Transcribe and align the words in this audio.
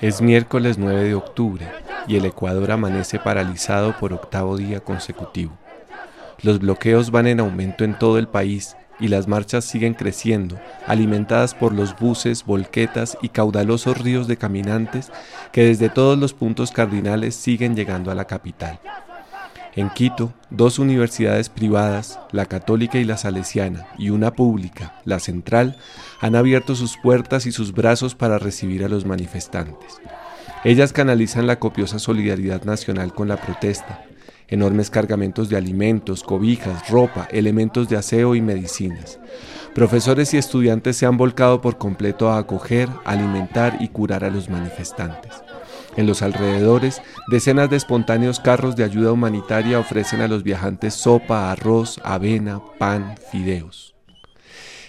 Es 0.00 0.22
miércoles 0.22 0.78
9 0.78 1.02
de 1.02 1.14
octubre 1.16 1.66
y 2.06 2.16
el 2.16 2.24
Ecuador 2.24 2.70
amanece 2.70 3.18
paralizado 3.18 3.96
por 3.98 4.12
octavo 4.12 4.56
día 4.56 4.78
consecutivo. 4.78 5.58
Los 6.40 6.60
bloqueos 6.60 7.10
van 7.10 7.26
en 7.26 7.40
aumento 7.40 7.82
en 7.82 7.98
todo 7.98 8.16
el 8.18 8.28
país 8.28 8.76
y 9.00 9.08
las 9.08 9.26
marchas 9.26 9.64
siguen 9.64 9.94
creciendo, 9.94 10.56
alimentadas 10.86 11.52
por 11.52 11.72
los 11.72 11.98
buses, 11.98 12.44
volquetas 12.44 13.18
y 13.22 13.30
caudalosos 13.30 13.98
ríos 13.98 14.28
de 14.28 14.36
caminantes 14.36 15.10
que 15.50 15.64
desde 15.64 15.88
todos 15.88 16.16
los 16.16 16.32
puntos 16.32 16.70
cardinales 16.70 17.34
siguen 17.34 17.74
llegando 17.74 18.12
a 18.12 18.14
la 18.14 18.26
capital. 18.26 18.78
En 19.78 19.90
Quito, 19.90 20.32
dos 20.50 20.80
universidades 20.80 21.48
privadas, 21.48 22.18
la 22.32 22.46
católica 22.46 22.98
y 22.98 23.04
la 23.04 23.16
salesiana, 23.16 23.86
y 23.96 24.10
una 24.10 24.32
pública, 24.32 25.00
la 25.04 25.20
central, 25.20 25.76
han 26.20 26.34
abierto 26.34 26.74
sus 26.74 26.96
puertas 26.96 27.46
y 27.46 27.52
sus 27.52 27.72
brazos 27.72 28.16
para 28.16 28.40
recibir 28.40 28.84
a 28.84 28.88
los 28.88 29.06
manifestantes. 29.06 30.00
Ellas 30.64 30.92
canalizan 30.92 31.46
la 31.46 31.60
copiosa 31.60 32.00
solidaridad 32.00 32.64
nacional 32.64 33.14
con 33.14 33.28
la 33.28 33.36
protesta, 33.36 34.04
enormes 34.48 34.90
cargamentos 34.90 35.48
de 35.48 35.56
alimentos, 35.56 36.24
cobijas, 36.24 36.90
ropa, 36.90 37.28
elementos 37.30 37.88
de 37.88 37.98
aseo 37.98 38.34
y 38.34 38.40
medicinas. 38.40 39.20
Profesores 39.76 40.34
y 40.34 40.38
estudiantes 40.38 40.96
se 40.96 41.06
han 41.06 41.16
volcado 41.16 41.60
por 41.60 41.78
completo 41.78 42.30
a 42.30 42.38
acoger, 42.38 42.88
alimentar 43.04 43.76
y 43.78 43.86
curar 43.90 44.24
a 44.24 44.30
los 44.30 44.48
manifestantes. 44.48 45.34
En 45.98 46.06
los 46.06 46.22
alrededores, 46.22 47.02
decenas 47.26 47.70
de 47.70 47.76
espontáneos 47.76 48.38
carros 48.38 48.76
de 48.76 48.84
ayuda 48.84 49.10
humanitaria 49.10 49.80
ofrecen 49.80 50.20
a 50.20 50.28
los 50.28 50.44
viajantes 50.44 50.94
sopa, 50.94 51.50
arroz, 51.50 52.00
avena, 52.04 52.62
pan, 52.78 53.16
fideos. 53.32 53.97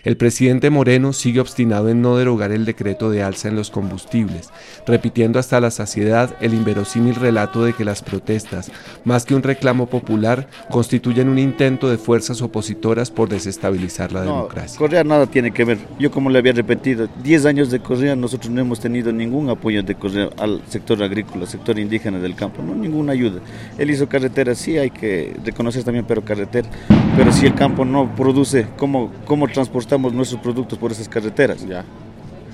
El 0.06 0.16
presidente 0.16 0.70
Moreno 0.70 1.12
sigue 1.12 1.42
obstinado 1.42 1.90
en 1.90 2.02
no 2.02 2.16
derogar 2.16 2.54
el 2.54 2.64
decreto 2.64 3.12
de 3.12 3.22
alza 3.22 3.50
en 3.50 3.58
los 3.58 3.70
combustibles, 3.70 4.50
repitiendo 4.88 5.40
hasta 5.40 5.60
la 5.60 5.72
saciedad 5.72 6.38
el 6.40 6.54
inverosímil 6.54 7.16
relato 7.16 7.66
de 7.66 7.74
que 7.74 7.84
las 7.84 8.02
protestas, 8.02 8.72
más 9.04 9.26
que 9.26 9.36
un 9.36 9.44
reclamo 9.44 9.88
popular, 9.88 10.48
constituyen 10.70 11.28
un 11.28 11.38
intento 11.38 11.90
de 11.90 11.98
fuerzas 11.98 12.42
opositoras 12.42 13.12
por 13.12 13.28
desestabilizar 13.28 14.14
la 14.14 14.22
democracia. 14.22 14.80
Correa 14.80 15.04
nada 15.04 15.28
tiene 15.28 15.52
que 15.52 15.66
ver. 15.66 15.80
Yo 16.00 16.12
como 16.12 16.30
le 16.30 16.40
había 16.40 16.54
repetido, 16.54 17.10
10 17.22 17.46
años 17.46 17.70
de 17.70 17.82
Correa 17.82 18.16
nosotros 18.16 18.52
no 18.52 18.62
hemos 18.62 18.80
tenido 18.80 19.12
ningún 19.12 19.50
apoyo 19.50 19.84
de 19.84 19.96
Correa 19.96 20.30
al 20.38 20.62
sector 20.70 21.04
agrícola, 21.04 21.42
al 21.42 21.50
sector 21.50 21.78
indígena 21.78 22.20
del 22.20 22.36
campo, 22.36 22.62
no 22.62 22.74
ninguna 22.74 23.12
ayuda. 23.12 23.42
Él 23.78 23.90
hizo 23.90 24.08
carreteras, 24.08 24.60
sí 24.60 24.78
hay 24.78 24.92
que 24.92 25.36
reconocer 25.44 25.84
también, 25.84 26.06
pero 26.08 26.24
carretera. 26.24 26.70
Pero 27.18 27.34
si 27.34 27.46
el 27.46 27.54
campo 27.54 27.84
no 27.84 28.16
produce, 28.16 28.68
¿cómo, 28.78 29.12
cómo 29.26 29.50
transportar? 29.50 29.89
Nuestros 29.98 30.42
productos 30.42 30.78
por 30.78 30.92
esas 30.92 31.10
carreteras. 31.10 31.66
Ya. 31.66 31.84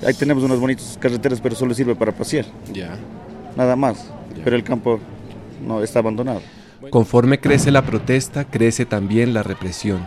Ahí 0.06 0.14
tenemos 0.14 0.42
unas 0.42 0.58
bonitas 0.58 0.98
carreteras, 1.00 1.40
pero 1.40 1.54
solo 1.54 1.74
sirve 1.74 1.94
para 1.94 2.12
pasear. 2.12 2.44
Ya. 2.72 2.96
Nada 3.56 3.76
más. 3.76 4.10
Pero 4.44 4.56
el 4.56 4.62
campo 4.62 5.00
no 5.66 5.82
está 5.82 6.00
abandonado. 6.00 6.40
Conforme 6.90 7.40
crece 7.40 7.70
la 7.70 7.82
protesta, 7.84 8.44
crece 8.44 8.84
también 8.84 9.34
la 9.34 9.42
represión. 9.42 10.06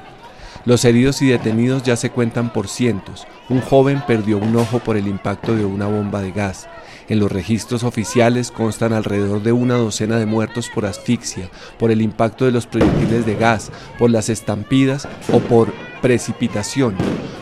Los 0.65 0.85
heridos 0.85 1.21
y 1.21 1.27
detenidos 1.27 1.83
ya 1.83 1.95
se 1.95 2.09
cuentan 2.09 2.51
por 2.51 2.67
cientos. 2.67 3.25
Un 3.49 3.61
joven 3.61 4.03
perdió 4.05 4.37
un 4.37 4.55
ojo 4.55 4.79
por 4.79 4.97
el 4.97 5.07
impacto 5.07 5.55
de 5.55 5.65
una 5.65 5.87
bomba 5.87 6.21
de 6.21 6.31
gas. 6.31 6.67
En 7.07 7.19
los 7.19 7.31
registros 7.31 7.83
oficiales 7.83 8.51
constan 8.51 8.93
alrededor 8.93 9.41
de 9.41 9.51
una 9.51 9.75
docena 9.75 10.17
de 10.17 10.25
muertos 10.25 10.69
por 10.73 10.85
asfixia, 10.85 11.49
por 11.79 11.91
el 11.91 12.01
impacto 12.01 12.45
de 12.45 12.51
los 12.51 12.67
proyectiles 12.67 13.25
de 13.25 13.35
gas, 13.35 13.71
por 13.97 14.11
las 14.11 14.29
estampidas 14.29 15.07
o 15.33 15.39
por 15.39 15.73
precipitación, 16.01 16.95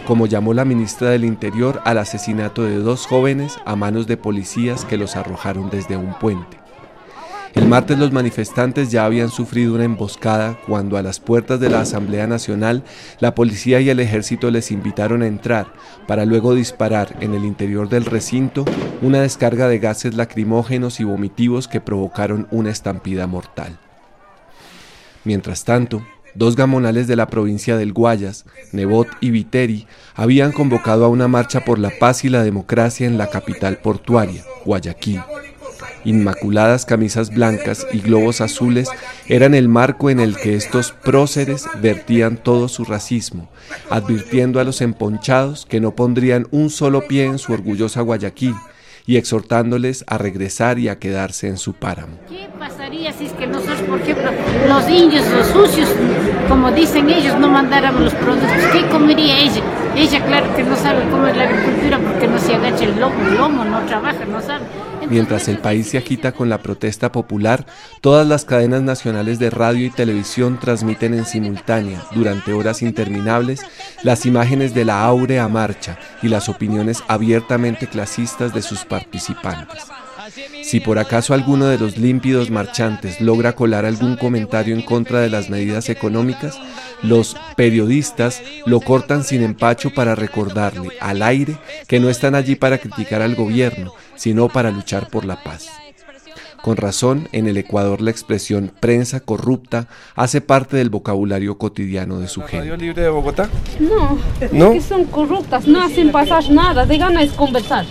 como 0.05 0.25
llamó 0.25 0.53
la 0.53 0.66
ministra 0.66 1.09
del 1.09 1.25
Interior 1.25 1.81
al 1.86 1.97
asesinato 1.97 2.63
de 2.63 2.77
dos 2.77 3.05
jóvenes 3.05 3.58
a 3.66 3.75
manos 3.75 4.08
de 4.08 4.17
policías 4.17 4.86
que 4.86 4.97
los 4.97 5.16
arrojaron 5.16 5.69
desde 5.69 5.97
un 5.97 6.13
puente. 6.13 6.57
El 7.57 7.67
martes 7.67 7.97
los 7.97 8.12
manifestantes 8.12 8.91
ya 8.91 9.06
habían 9.06 9.29
sufrido 9.29 9.73
una 9.73 9.84
emboscada 9.84 10.59
cuando 10.67 10.96
a 10.96 11.01
las 11.01 11.19
puertas 11.19 11.59
de 11.59 11.72
la 11.72 11.81
Asamblea 11.81 12.28
Nacional 12.28 12.84
la 13.19 13.34
policía 13.34 13.81
y 13.81 13.90
el 13.90 14.00
ejército 14.00 14.51
les 14.51 14.69
invitaron 14.69 15.23
a 15.23 15.28
entrar 15.28 15.73
para 16.06 16.25
luego 16.25 16.53
disparar 16.53 17.16
en 17.19 17.34
el 17.34 17.46
interior 17.46 17.90
del 17.90 18.06
recinto 18.06 18.63
una 19.01 19.22
descarga 19.22 19.67
de 19.67 19.79
gases 19.79 20.13
lacrimógenos 20.13 21.00
y 21.00 21.03
vomitivos 21.03 21.67
que 21.67 21.81
provocaron 21.81 22.47
una 22.51 22.69
estampida 22.69 23.25
mortal. 23.25 23.79
Mientras 25.23 25.66
tanto, 25.66 26.06
dos 26.38 26.56
gamonales 26.56 27.08
de 27.08 27.16
la 27.16 27.28
provincia 27.28 27.78
del 27.78 27.94
Guayas, 27.94 28.46
Nebot 28.72 29.08
y 29.22 29.31
Viteri, 29.31 29.88
habían 30.16 30.52
convocado 30.52 31.06
a 31.06 31.09
una 31.09 31.28
marcha 31.28 31.66
por 31.66 31.80
la 31.80 31.92
paz 32.00 32.24
y 32.24 32.30
la 32.30 32.44
democracia 32.44 33.08
en 33.08 33.18
la 33.18 33.30
capital 33.30 33.78
portuaria, 33.78 34.44
Guayaquil. 34.66 35.22
Inmaculadas 36.06 36.86
camisas 36.86 37.34
blancas 37.34 37.86
y 37.92 38.00
globos 38.00 38.40
azules 38.40 38.88
eran 39.28 39.53
el 39.53 39.68
marco 39.68 40.09
en 40.09 40.20
el 40.20 40.38
que 40.38 40.56
estos 40.56 40.92
próceres 40.92 41.66
vertían 41.81 42.38
todo 42.38 42.70
su 42.70 42.86
racismo, 42.86 43.50
advirtiendo 43.90 44.59
a 44.59 44.64
los 44.64 44.81
emponchados 44.81 45.66
que 45.66 45.81
no 45.81 45.96
pondrían 45.96 46.47
un 46.52 46.70
solo 46.70 47.08
pie 47.08 47.26
en 47.26 47.40
su 47.40 47.52
orgullosa 47.52 48.02
Guayaquil 48.02 48.56
y 49.08 49.16
exhortándoles 49.16 50.03
a 50.08 50.18
regresar 50.18 50.78
y 50.78 50.90
a 50.90 51.00
quedarse 51.00 51.47
en 51.47 51.58
su 51.58 51.74
páramo. 51.74 52.18
¿Qué 52.28 52.47
pasaría 52.59 53.14
si 53.14 53.26
es 53.26 53.31
que 53.31 53.47
nosotros, 53.47 53.80
por 53.81 54.02
ejemplo, 54.02 54.31
los 54.68 54.90
indios, 54.90 55.26
los 55.30 55.47
sucios, 55.47 55.90
como 56.47 56.72
dicen 56.72 57.09
ellos, 57.09 57.38
no 57.40 57.50
mandáramos 57.50 58.02
los 58.02 58.13
productos? 58.13 58.50
¿Qué 58.72 58.88
comería 58.88 59.40
ella? 59.40 59.62
Ella, 59.96 60.25
claro 60.25 60.56
que 60.56 60.63
no 60.63 60.75
sabe 60.75 61.03
cómo 61.09 61.28
es 61.28 61.35
la 61.35 61.44
agricultura 61.44 62.00
porque 62.00 62.28
no 62.28 62.40
se 62.40 62.53
agacha 62.53 62.84
el 62.84 63.00
lomo, 63.00 63.16
el 63.28 63.38
lomo 63.38 63.66
no 63.66 63.81
trabaja, 63.85 64.25
no 64.25 64.41
sabe. 64.41 64.66
Mientras 65.09 65.47
el 65.47 65.59
país 65.59 65.90
se 65.90 65.97
agita 65.97 66.34
con 66.34 66.50
la 66.50 66.58
protesta 66.58 67.12
popular, 67.12 67.66
todas 68.02 68.28
las 68.28 68.44
cadenas 68.46 68.81
nacionales 68.81 69.40
de 69.40 69.50
radio 69.50 69.85
y 69.85 69.90
televisión 69.90 70.59
transmiten 70.59 71.13
en 71.13 71.25
simultánea, 71.25 72.03
durante 72.12 72.53
horas 72.53 72.81
interminables, 72.81 73.66
las 74.03 74.25
imágenes 74.25 74.74
de 74.74 74.85
la 74.85 75.03
áurea 75.03 75.47
marcha 75.47 75.97
y 76.22 76.28
las 76.28 76.50
opiniones 76.50 77.03
abiertamente 77.08 77.88
clasistas 77.88 78.53
de 78.53 78.62
sus 78.62 78.84
participantes. 78.85 79.88
Si 80.64 80.80
por 80.80 81.00
acaso 81.00 81.34
alguno 81.34 81.68
de 81.68 81.78
los 81.78 81.98
límpidos 81.98 82.50
marchantes 82.50 83.22
logra 83.22 83.54
colar 83.54 83.86
algún 83.86 84.16
comentario 84.16 84.76
en 84.76 84.82
contra 84.82 85.20
de 85.22 85.30
las 85.30 85.50
medidas 85.50 85.90
económicas, 85.90 86.60
los 87.02 87.36
periodistas 87.56 88.42
lo 88.66 88.82
cortan 88.82 89.24
sin 89.24 89.44
empacho 89.44 89.94
para 89.94 90.16
recordarle 90.16 90.90
al 91.00 91.22
aire 91.22 91.58
que 91.88 92.00
no 92.00 92.10
están 92.10 92.36
allí 92.36 92.56
para 92.56 92.78
criticar 92.78 93.22
al 93.22 93.36
gobierno, 93.36 93.94
sino 94.16 94.50
para 94.50 94.72
luchar 94.72 95.10
por 95.10 95.26
la 95.26 95.44
paz. 95.44 95.68
Con 96.62 96.76
razón, 96.76 97.30
en 97.32 97.48
el 97.48 97.58
Ecuador 97.58 98.02
la 98.02 98.12
expresión 98.12 98.72
prensa 98.80 99.22
corrupta 99.22 99.88
hace 100.16 100.42
parte 100.42 100.76
del 100.76 100.90
vocabulario 100.90 101.58
cotidiano 101.58 102.20
de 102.20 102.28
su 102.28 102.42
gente. 102.42 102.58
¿Radio 102.58 102.78
Libre 102.78 103.04
de 103.04 103.09
Bogotá? 103.09 103.50
No, 103.80 104.18
¿No? 104.52 104.74
que 104.74 104.82
son 104.82 105.06
corruptas, 105.06 105.68
no 105.68 105.82
hacen 105.82 106.12
pasar 106.12 106.50
nada, 106.50 106.86
de 106.86 106.98
gana 106.98 107.22
es 107.22 107.32
conversar. 107.32 107.86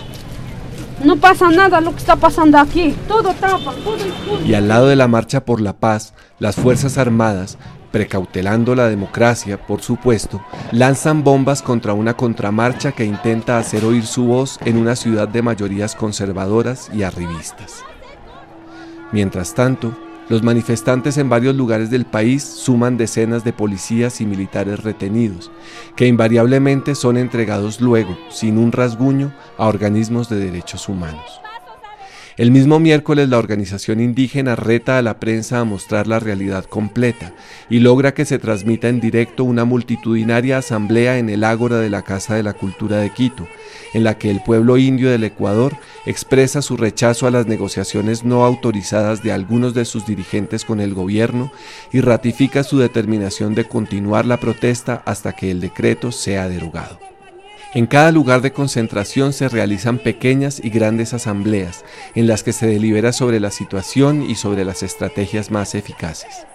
No 1.03 1.15
pasa 1.17 1.49
nada 1.49 1.79
lo 1.79 1.91
que 1.91 1.97
está 1.97 2.15
pasando 2.15 2.57
aquí, 2.57 2.95
todo 3.07 3.33
tapa, 3.33 3.71
todo 3.83 3.97
Y 4.45 4.53
al 4.55 4.67
lado 4.67 4.87
de 4.87 4.95
la 4.95 5.07
marcha 5.07 5.45
por 5.45 5.61
la 5.61 5.73
paz, 5.73 6.13
las 6.39 6.55
Fuerzas 6.55 6.97
Armadas 6.97 7.57
precautelando 7.91 8.75
la 8.75 8.89
democracia, 8.89 9.57
por 9.65 9.81
supuesto, 9.81 10.43
lanzan 10.71 11.23
bombas 11.23 11.61
contra 11.61 11.93
una 11.93 12.15
contramarcha 12.15 12.91
que 12.91 13.05
intenta 13.05 13.57
hacer 13.57 13.85
oír 13.85 14.05
su 14.05 14.25
voz 14.25 14.59
en 14.65 14.77
una 14.77 14.95
ciudad 14.95 15.27
de 15.27 15.41
mayorías 15.41 15.95
conservadoras 15.95 16.89
y 16.93 17.03
arribistas. 17.03 17.83
Mientras 19.11 19.53
tanto, 19.53 19.97
los 20.29 20.43
manifestantes 20.43 21.17
en 21.17 21.29
varios 21.29 21.55
lugares 21.55 21.89
del 21.89 22.05
país 22.05 22.43
suman 22.43 22.97
decenas 22.97 23.43
de 23.43 23.53
policías 23.53 24.19
y 24.21 24.25
militares 24.25 24.83
retenidos, 24.83 25.51
que 25.95 26.07
invariablemente 26.07 26.95
son 26.95 27.17
entregados 27.17 27.81
luego, 27.81 28.17
sin 28.29 28.57
un 28.57 28.71
rasguño, 28.71 29.33
a 29.57 29.67
organismos 29.67 30.29
de 30.29 30.39
derechos 30.39 30.89
humanos. 30.89 31.41
El 32.37 32.51
mismo 32.51 32.79
miércoles 32.79 33.29
la 33.29 33.39
organización 33.39 33.99
indígena 33.99 34.55
reta 34.55 34.99
a 34.99 35.01
la 35.01 35.19
prensa 35.19 35.59
a 35.59 35.63
mostrar 35.63 36.05
la 36.05 36.19
realidad 36.19 36.65
completa 36.65 37.33
y 37.67 37.79
logra 37.79 38.13
que 38.13 38.25
se 38.25 38.37
transmita 38.37 38.89
en 38.89 38.99
directo 38.99 39.43
una 39.43 39.65
multitudinaria 39.65 40.59
asamblea 40.59 41.17
en 41.17 41.31
el 41.31 41.43
ágora 41.43 41.79
de 41.79 41.89
la 41.89 42.03
Casa 42.03 42.35
de 42.35 42.43
la 42.43 42.53
Cultura 42.53 42.97
de 42.97 43.09
Quito, 43.09 43.47
en 43.95 44.03
la 44.03 44.19
que 44.19 44.29
el 44.29 44.43
pueblo 44.43 44.77
indio 44.77 45.09
del 45.09 45.23
Ecuador 45.23 45.77
expresa 46.05 46.61
su 46.61 46.77
rechazo 46.77 47.25
a 47.25 47.31
las 47.31 47.47
negociaciones 47.47 48.23
no 48.23 48.45
autorizadas 48.45 49.23
de 49.23 49.31
algunos 49.31 49.73
de 49.73 49.85
sus 49.85 50.05
dirigentes 50.05 50.63
con 50.63 50.79
el 50.79 50.93
gobierno 50.93 51.51
y 51.91 52.01
ratifica 52.01 52.63
su 52.63 52.77
determinación 52.77 53.55
de 53.55 53.65
continuar 53.65 54.27
la 54.27 54.37
protesta 54.37 55.01
hasta 55.07 55.33
que 55.33 55.49
el 55.49 55.59
decreto 55.59 56.11
sea 56.11 56.47
derogado. 56.47 57.16
En 57.73 57.85
cada 57.85 58.11
lugar 58.11 58.41
de 58.41 58.53
concentración 58.53 59.33
se 59.33 59.49
realizan 59.49 59.99
pequeñas 59.99 60.61
y 60.63 60.69
grandes 60.69 61.13
asambleas 61.13 61.83
en 62.15 62.25
las 62.27 62.43
que 62.43 62.53
se 62.53 62.65
delibera 62.65 63.11
sobre 63.11 63.39
la 63.39 63.51
situación 63.51 64.23
y 64.23 64.35
sobre 64.35 64.65
las 64.65 64.83
estrategias 64.83 65.51
más 65.51 65.75
eficaces. 65.75 66.45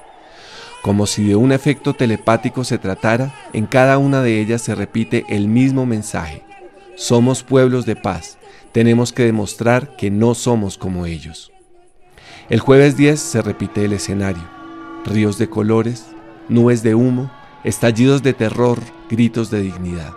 Como 0.83 1.07
si 1.07 1.25
de 1.25 1.37
un 1.37 1.53
efecto 1.53 1.95
telepático 1.95 2.65
se 2.65 2.79
tratara, 2.79 3.35
en 3.53 3.67
cada 3.67 3.99
una 3.99 4.23
de 4.23 4.41
ellas 4.41 4.63
se 4.63 4.75
repite 4.75 5.25
el 5.29 5.49
mismo 5.49 5.87
mensaje. 5.87 6.43
Somos 6.97 7.43
pueblos 7.43 7.87
de 7.87 7.95
paz, 7.95 8.39
Tenemos 8.73 9.13
que 9.13 9.25
demostrar 9.25 9.97
que 9.97 10.11
no 10.11 10.35
somos 10.35 10.79
como 10.79 11.05
ellos. 11.05 11.53
El 12.49 12.59
jueves 12.59 12.97
10 12.97 13.21
se 13.21 13.43
repite 13.43 13.85
el 13.85 13.93
escenario. 13.93 14.43
Ríos 15.05 15.37
de 15.37 15.51
colores, 15.51 16.07
nubes 16.49 16.83
de 16.83 16.95
humo, 16.95 17.31
estallidos 17.65 18.23
de 18.23 18.33
terror, 18.33 18.79
gritos 19.11 19.51
de 19.51 19.61
dignidad. 19.61 20.15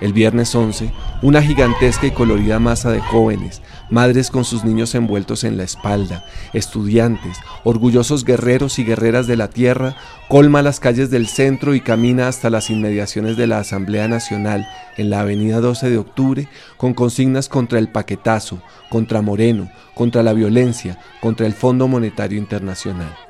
El 0.00 0.12
viernes 0.12 0.54
11, 0.54 0.92
una 1.22 1.42
gigantesca 1.42 2.06
y 2.06 2.12
colorida 2.12 2.60
masa 2.60 2.92
de 2.92 3.00
jóvenes, 3.00 3.62
madres 3.90 4.30
con 4.30 4.44
sus 4.44 4.64
niños 4.64 4.94
envueltos 4.94 5.42
en 5.42 5.56
la 5.56 5.64
espalda, 5.64 6.24
estudiantes, 6.52 7.38
orgullosos 7.64 8.24
guerreros 8.24 8.78
y 8.78 8.84
guerreras 8.84 9.26
de 9.26 9.36
la 9.36 9.50
tierra, 9.50 9.96
colma 10.28 10.62
las 10.62 10.78
calles 10.78 11.10
del 11.10 11.26
centro 11.26 11.74
y 11.74 11.80
camina 11.80 12.28
hasta 12.28 12.48
las 12.48 12.70
inmediaciones 12.70 13.36
de 13.36 13.48
la 13.48 13.58
Asamblea 13.58 14.06
Nacional 14.06 14.68
en 14.96 15.10
la 15.10 15.20
avenida 15.20 15.60
12 15.60 15.90
de 15.90 15.98
octubre 15.98 16.48
con 16.76 16.94
consignas 16.94 17.48
contra 17.48 17.80
el 17.80 17.88
paquetazo, 17.88 18.62
contra 18.90 19.20
Moreno, 19.20 19.68
contra 19.94 20.22
la 20.22 20.32
violencia, 20.32 20.98
contra 21.20 21.46
el 21.46 21.54
Fondo 21.54 21.88
Monetario 21.88 22.38
Internacional. 22.38 23.27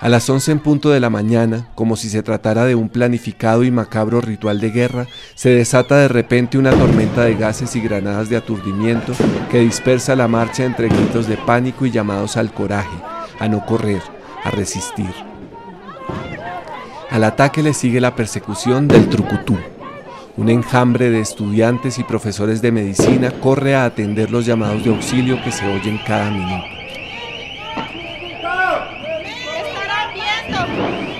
A 0.00 0.08
las 0.08 0.30
once 0.30 0.50
en 0.50 0.60
punto 0.60 0.88
de 0.88 0.98
la 0.98 1.10
mañana, 1.10 1.68
como 1.74 1.94
si 1.94 2.08
se 2.08 2.22
tratara 2.22 2.64
de 2.64 2.74
un 2.74 2.88
planificado 2.88 3.64
y 3.64 3.70
macabro 3.70 4.22
ritual 4.22 4.58
de 4.58 4.70
guerra, 4.70 5.06
se 5.34 5.50
desata 5.50 5.98
de 5.98 6.08
repente 6.08 6.56
una 6.56 6.70
tormenta 6.70 7.24
de 7.24 7.34
gases 7.34 7.76
y 7.76 7.80
granadas 7.80 8.30
de 8.30 8.38
aturdimiento 8.38 9.12
que 9.50 9.60
dispersa 9.60 10.16
la 10.16 10.26
marcha 10.26 10.64
entre 10.64 10.88
gritos 10.88 11.28
de 11.28 11.36
pánico 11.36 11.84
y 11.84 11.90
llamados 11.90 12.38
al 12.38 12.50
coraje, 12.50 12.96
a 13.38 13.46
no 13.46 13.66
correr, 13.66 14.00
a 14.42 14.50
resistir. 14.50 15.12
Al 17.10 17.22
ataque 17.22 17.62
le 17.62 17.74
sigue 17.74 18.00
la 18.00 18.16
persecución 18.16 18.88
del 18.88 19.06
trucutú. 19.10 19.58
Un 20.38 20.48
enjambre 20.48 21.10
de 21.10 21.20
estudiantes 21.20 21.98
y 21.98 22.04
profesores 22.04 22.62
de 22.62 22.72
medicina 22.72 23.32
corre 23.32 23.74
a 23.74 23.84
atender 23.84 24.30
los 24.30 24.46
llamados 24.46 24.82
de 24.82 24.88
auxilio 24.88 25.42
que 25.44 25.52
se 25.52 25.66
oyen 25.66 26.00
cada 26.06 26.30
minuto. 26.30 26.79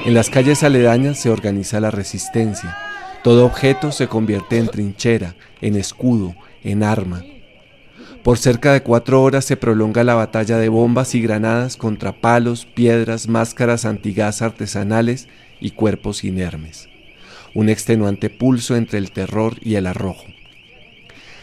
En 0.05 0.15
las 0.15 0.31
calles 0.31 0.62
aledañas 0.62 1.19
se 1.19 1.31
organiza 1.31 1.79
la 1.79 1.91
resistencia. 1.91 2.77
Todo 3.23 3.45
objeto 3.45 3.93
se 3.93 4.09
convierte 4.09 4.57
en 4.57 4.69
trinchera, 4.69 5.37
en 5.61 5.77
escudo, 5.77 6.35
en 6.65 6.83
arma. 6.83 7.23
Por 8.23 8.39
cerca 8.39 8.73
de 8.73 8.83
cuatro 8.83 9.23
horas 9.23 9.45
se 9.45 9.57
prolonga 9.57 10.05
la 10.05 10.15
batalla 10.15 10.59
de 10.59 10.69
bombas 10.69 11.15
y 11.15 11.23
granadas 11.23 11.77
contra 11.77 12.21
palos, 12.21 12.67
piedras, 12.67 13.29
máscaras 13.29 13.85
antigas 13.85 14.43
artesanales 14.43 15.29
y 15.61 15.71
cuerpos 15.71 16.25
inermes. 16.25 16.89
Un 17.55 17.69
extenuante 17.69 18.31
pulso 18.31 18.77
entre 18.77 18.99
el 18.99 19.11
terror 19.11 19.57
y 19.62 19.77
el 19.77 19.87
arrojo. 19.87 20.25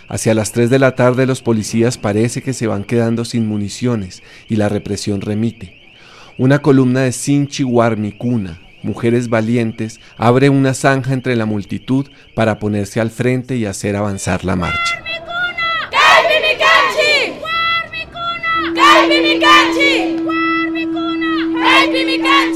Hacia 0.08 0.34
las 0.34 0.52
tres 0.52 0.69
de 0.69 0.80
la 0.80 0.96
tarde 0.96 1.25
los 1.25 1.42
policías 1.42 1.98
parece 1.98 2.42
que 2.42 2.54
se 2.54 2.68
van 2.68 2.84
quedando 2.84 3.25
sin 3.25 3.48
municiones 3.48 4.24
y 4.48 4.56
la 4.56 4.69
represión 4.69 5.22
remite. 5.22 5.77
Una 6.39 6.60
columna 6.60 7.01
de 7.01 7.13
Sinchi 7.13 7.63
Warmicuna, 7.63 8.60
mujeres 8.84 9.28
valientes, 9.28 10.00
abre 10.18 10.50
una 10.50 10.75
zanja 10.75 11.13
entre 11.13 11.36
la 11.36 11.48
multitud 11.48 12.06
para 12.36 12.60
ponerse 12.60 13.01
al 13.01 13.10
frente 13.10 13.56
y 13.56 13.66
hacer 13.66 13.95
avanzar 13.95 14.45
la 14.45 14.56
marcha. 14.56 15.04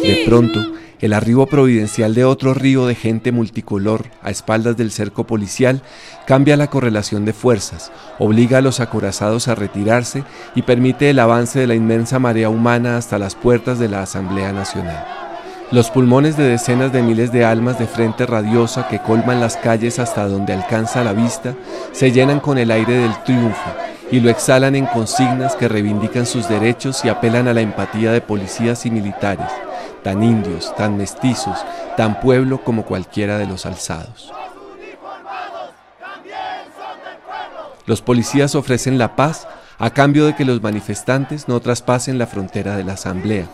De 0.04 0.24
pronto, 0.28 0.74
el 1.02 1.14
arribo 1.14 1.48
providencial 1.48 2.14
de 2.14 2.26
otro 2.26 2.54
río 2.54 2.86
de 2.86 2.94
gente 2.94 3.32
multicolor 3.32 4.06
a 4.22 4.30
espaldas 4.30 4.78
del 4.78 4.92
cerco 4.92 5.26
policial 5.26 5.82
cambia 6.28 6.56
la 6.56 6.68
correlación 6.68 7.26
de 7.26 7.34
fuerzas, 7.34 7.92
obliga 8.20 8.60
a 8.60 8.62
los 8.62 8.80
acorazados 8.80 9.48
a 9.48 9.56
retirarse 9.56 10.24
y 10.54 10.62
permite 10.62 11.10
el 11.10 11.20
avance 11.20 11.60
de 11.60 11.68
la 11.68 11.74
inmensa 11.74 12.20
marea 12.20 12.50
humana 12.50 12.98
hasta 12.98 13.18
las 13.18 13.34
puertas 13.34 13.80
de 13.80 13.90
la 13.90 14.04
Asamblea 14.04 14.54
Nacional. 14.54 15.04
Los 15.72 15.90
pulmones 15.90 16.38
de 16.38 16.44
decenas 16.44 16.92
de 16.94 17.02
miles 17.02 17.32
de 17.32 17.46
almas 17.46 17.80
de 17.80 17.88
frente 17.88 18.26
radiosa 18.26 18.88
que 18.88 19.00
colman 19.00 19.40
las 19.40 19.58
calles 19.58 19.98
hasta 20.00 20.28
donde 20.28 20.54
alcanza 20.54 21.04
la 21.04 21.14
vista 21.14 21.56
se 21.94 22.12
llenan 22.12 22.42
con 22.42 22.58
el 22.58 22.70
aire 22.70 22.94
del 22.94 23.24
triunfo 23.24 23.72
y 24.12 24.20
lo 24.20 24.30
exhalan 24.30 24.76
en 24.76 24.86
consignas 24.86 25.56
que 25.56 25.70
reivindican 25.70 26.26
sus 26.26 26.48
derechos 26.48 27.04
y 27.06 27.10
apelan 27.10 27.48
a 27.48 27.54
la 27.54 27.62
empatía 27.62 28.12
de 28.12 28.22
policías 28.22 28.86
y 28.86 28.92
militares 28.92 29.48
tan 30.04 30.24
indios, 30.24 30.76
tan 30.76 30.98
mestizos, 30.98 31.58
tan 31.98 32.20
pueblo 32.20 32.64
como 32.64 32.84
cualquiera 32.86 33.38
de 33.38 33.48
los 33.48 33.66
alzados. 33.66 34.32
Los 37.86 38.02
policías 38.02 38.56
ofrecen 38.56 38.98
la 38.98 39.16
paz 39.16 39.48
a 39.80 39.90
cambio 39.90 40.26
de 40.26 40.36
que 40.36 40.46
los 40.46 40.62
manifestantes 40.62 41.48
no 41.48 41.60
traspasen 41.60 42.18
la 42.20 42.28
frontera 42.28 42.76
de 42.76 42.84
la 42.84 42.94
asamblea. 42.94 43.48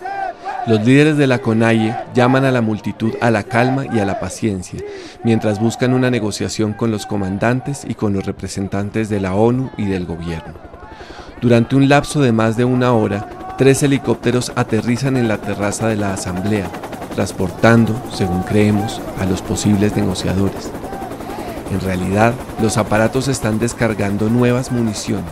Los 0.67 0.85
líderes 0.85 1.15
de 1.15 1.27
la 1.27 1.39
CONAIE 1.39 1.95
llaman 2.13 2.43
a 2.43 2.51
la 2.51 2.59
multitud 2.59 3.13
a 3.21 3.31
la 3.31 3.43
calma 3.43 3.85
y 3.85 3.99
a 3.99 4.05
la 4.05 4.19
paciencia, 4.19 4.81
mientras 5.23 5.61
buscan 5.61 5.93
una 5.93 6.11
negociación 6.11 6.73
con 6.73 6.91
los 6.91 7.05
comandantes 7.05 7.85
y 7.87 7.93
con 7.93 8.11
los 8.11 8.25
representantes 8.25 9.07
de 9.07 9.21
la 9.21 9.33
ONU 9.33 9.71
y 9.77 9.85
del 9.85 10.05
gobierno. 10.05 10.55
Durante 11.39 11.77
un 11.77 11.87
lapso 11.87 12.19
de 12.19 12.33
más 12.33 12.57
de 12.57 12.65
una 12.65 12.91
hora, 12.91 13.29
tres 13.57 13.81
helicópteros 13.81 14.51
aterrizan 14.55 15.17
en 15.17 15.27
la 15.27 15.39
terraza 15.39 15.87
de 15.87 15.95
la 15.95 16.13
Asamblea, 16.13 16.69
transportando, 17.15 17.99
según 18.13 18.43
creemos, 18.43 19.01
a 19.19 19.25
los 19.25 19.41
posibles 19.41 19.95
negociadores. 19.95 20.71
En 21.71 21.81
realidad, 21.81 22.33
los 22.61 22.77
aparatos 22.77 23.27
están 23.27 23.57
descargando 23.57 24.29
nuevas 24.29 24.71
municiones, 24.71 25.25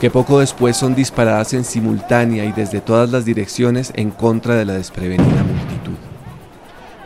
que 0.00 0.10
poco 0.10 0.40
después 0.40 0.76
son 0.76 0.94
disparadas 0.94 1.52
en 1.52 1.64
simultánea 1.64 2.46
y 2.46 2.52
desde 2.52 2.80
todas 2.80 3.10
las 3.10 3.26
direcciones 3.26 3.92
en 3.94 4.10
contra 4.10 4.54
de 4.54 4.64
la 4.64 4.72
desprevenida 4.72 5.44
multitud. 5.44 5.98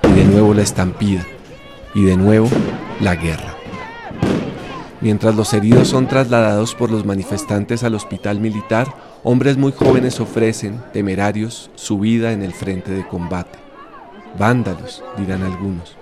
Y 0.05 0.13
de 0.13 0.25
nuevo 0.27 0.55
la 0.55 0.63
estampida, 0.63 1.27
y 1.95 2.05
de 2.05 2.17
nuevo 2.17 2.49
la 3.01 3.17
guerra. 3.17 3.57
Mientras 5.01 5.35
los 5.35 5.53
heridos 5.53 5.89
son 5.89 6.07
trasladados 6.07 6.77
por 6.77 6.93
los 6.93 7.05
manifestantes 7.05 7.83
al 7.83 7.97
hospital 7.97 8.39
militar, 8.39 8.87
hombres 9.23 9.57
muy 9.57 9.73
jóvenes 9.73 10.21
ofrecen, 10.21 10.81
temerarios, 10.93 11.71
su 11.75 11.99
vida 11.99 12.33
en 12.33 12.43
el 12.43 12.53
frente 12.53 12.91
de 12.91 13.07
combate. 13.07 13.59
Vándalos, 14.39 15.03
dirán 15.17 15.43
algunos. 15.43 15.97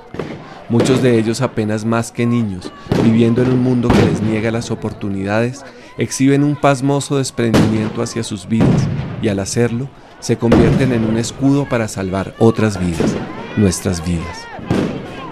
Muchos 0.69 1.03
de 1.03 1.19
ellos 1.19 1.41
apenas 1.41 1.85
más 1.85 2.12
que 2.12 2.27
niños, 2.27 2.73
viviendo 3.03 3.43
en 3.43 3.50
un 3.50 3.62
mundo 3.62 3.89
que 3.89 4.05
les 4.07 4.23
niega 4.23 4.50
las 4.50 4.71
oportunidades, 4.71 5.65
exhiben 5.99 6.45
un 6.45 6.57
pasmoso 6.57 7.19
desprendimiento 7.19 8.03
hacia 8.03 8.23
sus 8.23 8.49
vidas 8.49 8.89
y 9.21 9.29
al 9.29 9.41
hacerlo 9.41 9.89
se 10.21 10.37
convierten 10.37 10.93
en 10.93 11.05
un 11.05 11.17
escudo 11.17 11.69
para 11.69 11.89
salvar 11.89 12.35
otras 12.39 12.79
vidas, 12.79 13.15
nuestras 13.57 14.05
vidas. 14.07 14.39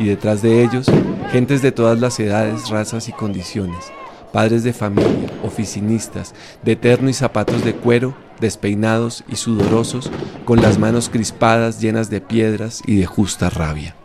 Y 0.00 0.06
detrás 0.06 0.42
de 0.42 0.62
ellos 0.62 0.88
Gentes 1.30 1.60
de 1.60 1.72
todas 1.72 2.00
las 2.00 2.18
edades, 2.20 2.70
razas 2.70 3.06
y 3.10 3.12
condiciones, 3.12 3.92
padres 4.32 4.64
de 4.64 4.72
familia, 4.72 5.30
oficinistas, 5.42 6.34
de 6.62 6.76
terno 6.76 7.08
y 7.08 7.12
zapatos 7.12 7.64
de 7.64 7.74
cuero, 7.74 8.16
despeinados 8.40 9.24
y 9.28 9.36
sudorosos, 9.36 10.10
con 10.44 10.60
las 10.60 10.78
manos 10.78 11.08
crispadas 11.08 11.80
llenas 11.80 12.10
de 12.10 12.20
piedras 12.20 12.82
y 12.86 12.96
de 12.96 13.06
justa 13.06 13.50
rabia. 13.50 13.96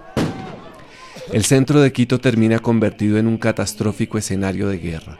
El 1.32 1.46
centro 1.46 1.82
de 1.82 1.92
Quito 1.92 2.20
termina 2.20 2.60
convertido 2.60 3.18
en 3.18 3.28
un 3.28 3.38
catastrófico 3.38 4.18
escenario 4.18 4.68
de 4.70 4.78
guerra. 4.78 5.20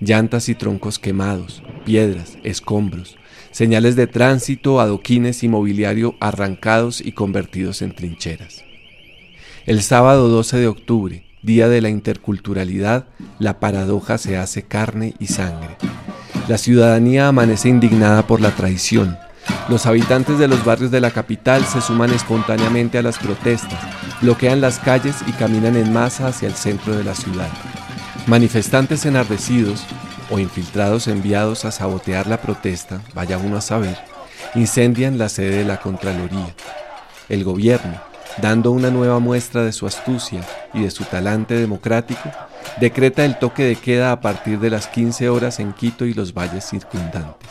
Llantas 0.00 0.48
y 0.48 0.54
troncos 0.56 0.98
quemados, 0.98 1.62
piedras, 1.84 2.36
escombros, 2.42 3.16
señales 3.52 3.94
de 3.94 4.08
tránsito, 4.08 4.80
adoquines 4.80 5.44
y 5.44 5.48
mobiliario 5.48 6.16
arrancados 6.18 7.00
y 7.00 7.12
convertidos 7.12 7.82
en 7.82 7.94
trincheras. 7.94 8.64
El 9.64 9.82
sábado 9.82 10.28
12 10.28 10.56
de 10.58 10.66
octubre, 10.66 11.24
Día 11.42 11.68
de 11.68 11.80
la 11.80 11.88
Interculturalidad, 11.88 13.06
la 13.40 13.58
paradoja 13.58 14.16
se 14.16 14.36
hace 14.36 14.62
carne 14.62 15.14
y 15.18 15.26
sangre. 15.26 15.76
La 16.46 16.56
ciudadanía 16.56 17.26
amanece 17.26 17.68
indignada 17.68 18.28
por 18.28 18.40
la 18.40 18.52
traición. 18.52 19.18
Los 19.68 19.86
habitantes 19.86 20.38
de 20.38 20.46
los 20.46 20.64
barrios 20.64 20.92
de 20.92 21.00
la 21.00 21.10
capital 21.10 21.64
se 21.64 21.80
suman 21.80 22.10
espontáneamente 22.12 22.98
a 22.98 23.02
las 23.02 23.18
protestas, 23.18 23.80
bloquean 24.20 24.60
las 24.60 24.78
calles 24.78 25.16
y 25.26 25.32
caminan 25.32 25.76
en 25.76 25.92
masa 25.92 26.28
hacia 26.28 26.46
el 26.46 26.54
centro 26.54 26.94
de 26.94 27.02
la 27.02 27.16
ciudad. 27.16 27.50
Manifestantes 28.28 29.04
enardecidos 29.04 29.82
o 30.30 30.38
infiltrados 30.38 31.08
enviados 31.08 31.64
a 31.64 31.72
sabotear 31.72 32.28
la 32.28 32.40
protesta, 32.40 33.00
vaya 33.14 33.38
uno 33.38 33.56
a 33.56 33.60
saber, 33.62 33.98
incendian 34.54 35.18
la 35.18 35.28
sede 35.28 35.56
de 35.56 35.64
la 35.64 35.78
Contraloría. 35.78 36.54
El 37.28 37.42
gobierno, 37.42 38.00
dando 38.40 38.70
una 38.70 38.90
nueva 38.90 39.18
muestra 39.18 39.62
de 39.62 39.72
su 39.72 39.86
astucia 39.86 40.40
y 40.72 40.82
de 40.82 40.90
su 40.90 41.04
talante 41.04 41.54
democrático, 41.54 42.30
decreta 42.80 43.24
el 43.24 43.38
toque 43.38 43.64
de 43.64 43.76
queda 43.76 44.12
a 44.12 44.20
partir 44.20 44.58
de 44.58 44.70
las 44.70 44.86
15 44.86 45.28
horas 45.28 45.60
en 45.60 45.72
Quito 45.72 46.06
y 46.06 46.14
los 46.14 46.32
valles 46.32 46.64
circundantes. 46.64 47.50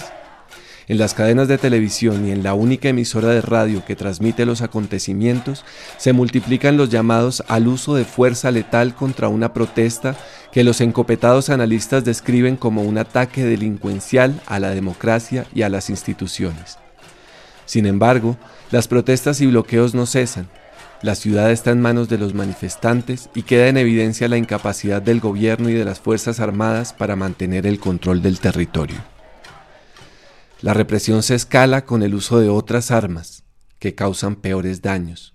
en 0.87 0.97
las 0.97 1.13
cadenas 1.13 1.47
de 1.47 1.57
televisión 1.57 2.27
y 2.27 2.31
en 2.31 2.43
la 2.43 2.53
única 2.53 2.89
emisora 2.89 3.29
de 3.29 3.39
radio 3.39 3.85
que 3.85 3.95
transmite 3.95 4.45
los 4.45 4.61
acontecimientos, 4.61 5.63
se 5.95 6.11
multiplican 6.11 6.75
los 6.75 6.89
llamados 6.89 7.43
al 7.47 7.69
uso 7.69 7.95
de 7.95 8.03
fuerza 8.03 8.51
letal 8.51 8.93
contra 8.93 9.29
una 9.29 9.53
protesta 9.53 10.17
que 10.51 10.65
los 10.65 10.81
encopetados 10.81 11.49
analistas 11.49 12.03
describen 12.03 12.57
como 12.57 12.81
un 12.81 12.97
ataque 12.97 13.45
delincuencial 13.45 14.41
a 14.47 14.59
la 14.59 14.71
democracia 14.71 15.45
y 15.55 15.61
a 15.61 15.69
las 15.69 15.89
instituciones. 15.89 16.77
Sin 17.65 17.85
embargo, 17.85 18.35
las 18.69 18.89
protestas 18.89 19.39
y 19.39 19.45
bloqueos 19.45 19.95
no 19.95 20.05
cesan. 20.05 20.49
La 21.03 21.15
ciudad 21.15 21.49
está 21.49 21.71
en 21.71 21.81
manos 21.81 22.09
de 22.09 22.19
los 22.19 22.35
manifestantes 22.35 23.31
y 23.33 23.41
queda 23.41 23.67
en 23.67 23.77
evidencia 23.77 24.27
la 24.27 24.37
incapacidad 24.37 25.01
del 25.01 25.19
gobierno 25.19 25.67
y 25.69 25.73
de 25.73 25.83
las 25.83 25.99
Fuerzas 25.99 26.39
Armadas 26.39 26.93
para 26.93 27.15
mantener 27.15 27.65
el 27.65 27.79
control 27.79 28.21
del 28.21 28.39
territorio. 28.39 28.97
La 30.61 30.75
represión 30.75 31.23
se 31.23 31.33
escala 31.33 31.85
con 31.85 32.03
el 32.03 32.13
uso 32.13 32.39
de 32.39 32.49
otras 32.49 32.91
armas 32.91 33.43
que 33.79 33.95
causan 33.95 34.35
peores 34.35 34.83
daños, 34.83 35.33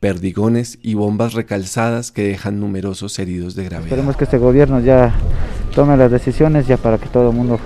perdigones 0.00 0.80
y 0.82 0.94
bombas 0.94 1.34
recalzadas 1.34 2.10
que 2.10 2.26
dejan 2.26 2.58
numerosos 2.58 3.16
heridos 3.20 3.54
de 3.54 3.66
gravedad. 3.66 3.90
Esperemos 3.90 4.16
que 4.16 4.24
este 4.24 4.38
gobierno 4.38 4.80
ya 4.80 5.14
tome 5.76 5.96
las 5.96 6.10
decisiones 6.10 6.66
ya 6.66 6.76
para 6.76 6.98
que 6.98 7.06
todo 7.06 7.30
el 7.30 7.36
mundo 7.36 7.60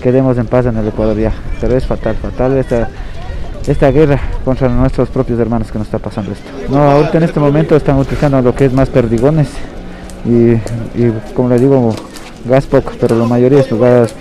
quedemos 0.00 0.38
en 0.38 0.46
paz 0.46 0.66
en 0.66 0.76
el 0.76 0.86
Ecuador 0.86 1.18
ya. 1.18 1.32
Pero 1.60 1.76
es 1.76 1.84
fatal, 1.84 2.14
fatal 2.14 2.56
esta, 2.58 2.88
esta 3.66 3.90
guerra 3.90 4.20
contra 4.44 4.68
nuestros 4.68 5.08
propios 5.08 5.38
hermanos 5.38 5.70
que 5.70 5.78
nos 5.78 5.86
está 5.86 5.98
pasando 5.98 6.32
esto. 6.32 6.50
No, 6.68 6.82
ahorita 6.82 7.18
en 7.18 7.24
este 7.24 7.40
momento 7.40 7.76
están 7.76 7.98
utilizando 7.98 8.40
lo 8.40 8.54
que 8.54 8.66
es 8.66 8.72
más 8.72 8.88
perdigones 8.88 9.48
y, 10.24 10.52
y 11.00 11.12
como 11.34 11.48
le 11.48 11.58
digo, 11.58 11.94
gas 12.44 12.66
poco, 12.66 12.92
pero 13.00 13.16
la 13.16 13.26
mayoría 13.26 13.60
es 13.60 13.72
gas 13.72 14.14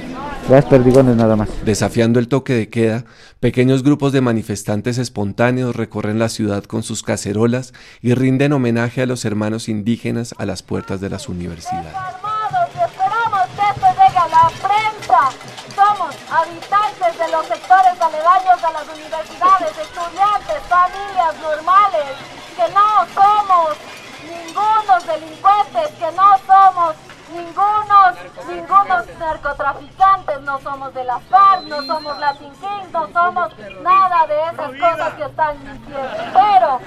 Gas 0.49 0.65
perdigones 0.65 1.15
nada 1.15 1.35
más. 1.35 1.49
Desafiando 1.63 2.19
el 2.19 2.27
toque 2.27 2.53
de 2.53 2.69
queda, 2.69 3.05
pequeños 3.39 3.83
grupos 3.83 4.11
de 4.11 4.21
manifestantes 4.21 4.97
espontáneos 4.97 5.75
recorren 5.75 6.19
la 6.19 6.29
ciudad 6.29 6.63
con 6.63 6.83
sus 6.83 7.03
cacerolas 7.03 7.73
y 8.01 8.15
rinden 8.15 8.53
homenaje 8.53 9.01
a 9.01 9.05
los 9.05 9.23
hermanos 9.23 9.69
indígenas 9.69 10.33
a 10.37 10.45
las 10.45 10.63
puertas 10.63 10.99
de 10.99 11.09
las 11.09 11.29
universidades. 11.29 11.93
esperamos 12.73 13.47
que 13.55 13.61
esto 13.69 13.87
llegue 13.91 14.17
a 14.17 14.27
la 14.27 14.49
prensa. 14.49 15.50
Habitantes 16.31 17.17
de 17.17 17.27
los 17.27 17.45
sectores 17.45 18.01
aledaños 18.01 18.63
a 18.63 18.71
las 18.71 18.87
universidades, 18.87 19.77
estudiantes, 19.77 20.63
familias 20.69 21.35
normales, 21.41 22.05
que 22.55 22.73
no 22.73 23.05
somos 23.13 23.75
ningunos 24.23 25.05
delincuentes, 25.05 25.89
que 25.99 26.11
no 26.13 26.37
somos 26.47 26.95
ningunos, 27.33 28.15
ningunos 28.47 29.07
narcotraficantes, 29.19 30.41
no 30.41 30.59
somos 30.61 30.93
de 30.93 31.03
las 31.03 31.21
FARC, 31.23 31.63
no 31.63 31.83
somos 31.83 32.17
Latin 32.17 32.53
King, 32.53 32.91
no 32.93 33.07
somos 33.11 33.57
nada 33.81 34.27
de 34.27 34.41
esas 34.41 34.71
cosas 34.71 35.13
que 35.15 35.23
están 35.23 35.59
diciendo. 35.59 36.09
Pero, 36.33 36.79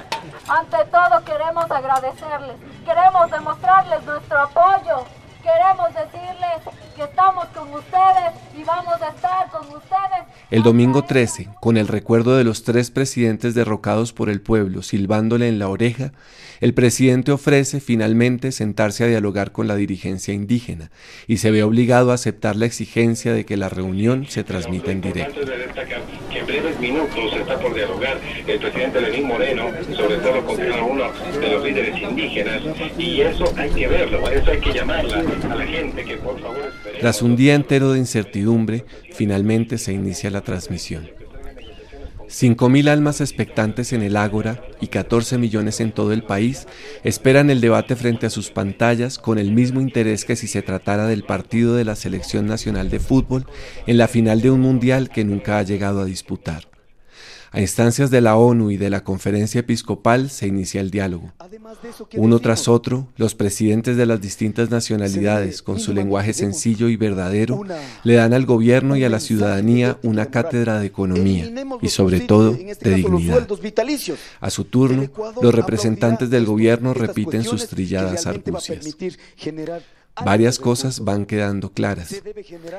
ante 0.48 0.84
todo 0.86 1.24
queremos 1.24 1.70
agradecerles, 1.70 2.56
queremos 2.84 3.30
demostrarles 3.30 4.02
nuestro 4.04 4.40
apoyo, 4.40 5.04
queremos 5.42 5.92
decirles 5.92 6.62
que 6.94 7.02
estamos 7.02 7.46
con 7.46 7.72
ustedes 7.72 8.32
y 8.56 8.62
vamos 8.62 8.94
a 9.02 9.08
estar 9.08 9.50
con 9.50 9.66
ustedes. 9.68 10.24
El 10.50 10.62
domingo 10.62 11.02
13, 11.02 11.48
con 11.60 11.76
el 11.76 11.88
recuerdo 11.88 12.36
de 12.36 12.44
los 12.44 12.62
tres 12.62 12.90
presidentes 12.90 13.54
derrocados 13.54 14.12
por 14.12 14.28
el 14.30 14.40
pueblo 14.40 14.82
silbándole 14.82 15.48
en 15.48 15.58
la 15.58 15.68
oreja, 15.68 16.12
el 16.60 16.72
presidente 16.72 17.32
ofrece 17.32 17.80
finalmente 17.80 18.52
sentarse 18.52 19.04
a 19.04 19.08
dialogar 19.08 19.52
con 19.52 19.66
la 19.66 19.74
dirigencia 19.74 20.32
indígena 20.32 20.90
y 21.26 21.38
se 21.38 21.50
ve 21.50 21.62
obligado 21.62 22.12
a 22.12 22.14
aceptar 22.14 22.56
la 22.56 22.66
exigencia 22.66 23.32
de 23.32 23.44
que 23.44 23.56
la 23.56 23.68
reunión 23.68 24.26
se 24.28 24.44
transmita 24.44 24.92
en 24.92 25.00
directo. 25.00 25.40
Que 26.30 26.38
en 26.38 26.46
breves 26.46 26.78
minutos 26.78 27.34
está 27.36 27.58
por 27.58 27.74
dialogar 27.74 28.18
el 28.46 28.58
presidente 28.58 29.00
Lenín 29.00 29.26
Moreno, 29.26 29.70
sobre 29.94 30.16
todo 30.18 30.44
con 30.44 30.56
cada 30.56 30.82
uno 30.82 31.04
de 31.40 31.50
los 31.50 31.64
líderes 31.64 32.00
indígenas, 32.00 32.62
y 32.96 33.20
eso 33.20 33.52
hay 33.56 33.70
que 33.70 33.88
verlo, 33.88 34.28
eso 34.30 34.50
hay 34.50 34.60
que 34.60 34.72
llamarla 34.72 35.24
a 35.50 35.54
la 35.54 35.66
gente 35.66 36.04
que 36.04 36.16
por 36.18 36.40
favor... 36.40 36.72
Tras 37.00 37.22
un 37.22 37.36
día 37.36 37.54
entero 37.54 37.92
de 37.92 37.98
incertidumbre, 37.98 38.84
finalmente 39.12 39.78
se 39.78 39.92
inicia 39.92 40.30
la 40.30 40.42
transmisión. 40.42 41.08
5.000 42.28 42.88
almas 42.88 43.20
expectantes 43.20 43.92
en 43.92 44.02
el 44.02 44.16
Ágora 44.16 44.64
y 44.80 44.88
14 44.88 45.38
millones 45.38 45.80
en 45.80 45.92
todo 45.92 46.12
el 46.12 46.24
país 46.24 46.66
esperan 47.04 47.50
el 47.50 47.60
debate 47.60 47.94
frente 47.96 48.26
a 48.26 48.30
sus 48.30 48.50
pantallas 48.50 49.18
con 49.18 49.38
el 49.38 49.52
mismo 49.52 49.80
interés 49.80 50.24
que 50.24 50.34
si 50.34 50.48
se 50.48 50.62
tratara 50.62 51.06
del 51.06 51.22
partido 51.22 51.76
de 51.76 51.84
la 51.84 51.94
Selección 51.94 52.46
Nacional 52.46 52.90
de 52.90 52.98
Fútbol 52.98 53.46
en 53.86 53.98
la 53.98 54.08
final 54.08 54.40
de 54.40 54.50
un 54.50 54.60
mundial 54.60 55.10
que 55.10 55.24
nunca 55.24 55.58
ha 55.58 55.62
llegado 55.62 56.00
a 56.00 56.06
disputar. 56.06 56.73
A 57.54 57.61
instancias 57.61 58.11
de 58.11 58.20
la 58.20 58.37
ONU 58.37 58.73
y 58.73 58.76
de 58.76 58.90
la 58.90 59.04
Conferencia 59.04 59.61
Episcopal 59.61 60.28
se 60.28 60.49
inicia 60.49 60.80
el 60.80 60.90
diálogo. 60.90 61.32
Uno 62.16 62.40
tras 62.40 62.66
otro, 62.66 63.06
los 63.16 63.37
presidentes 63.37 63.96
de 63.96 64.06
las 64.06 64.20
distintas 64.20 64.70
nacionalidades, 64.70 65.62
con 65.62 65.78
su 65.78 65.92
lenguaje 65.92 66.32
sencillo 66.32 66.88
y 66.88 66.96
verdadero, 66.96 67.62
le 68.02 68.14
dan 68.14 68.34
al 68.34 68.44
gobierno 68.44 68.96
y 68.96 69.04
a 69.04 69.08
la 69.08 69.20
ciudadanía 69.20 69.99
una 70.02 70.26
cátedra 70.26 70.80
de 70.80 70.87
economía 70.87 71.49
y 71.80 71.88
sobre 71.90 72.20
todo 72.20 72.54
este 72.54 72.90
de 72.90 72.96
dignidad. 72.96 73.46
A 74.40 74.50
su 74.50 74.64
turno, 74.64 75.08
los 75.40 75.54
representantes 75.54 76.30
del 76.30 76.46
gobierno 76.46 76.92
repiten 76.92 77.44
sus 77.44 77.68
trilladas 77.68 78.26
argucias. 78.26 78.96
Varias 80.23 80.59
cosas 80.59 81.00
van 81.00 81.26
quedando 81.26 81.71
claras. 81.71 82.23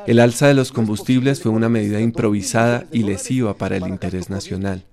El 0.08 0.20
alza 0.20 0.48
de 0.48 0.54
los 0.54 0.72
combustibles 0.72 1.42
fue 1.42 1.52
una 1.52 1.70
medida 1.70 2.00
improvisada 2.00 2.86
y 2.92 3.04
lesiva 3.04 3.58
para 3.58 3.78
el 3.78 3.88
interés 3.88 4.30
nacional. 4.30 4.86